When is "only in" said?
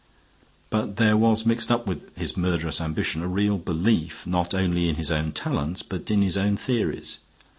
4.55-4.95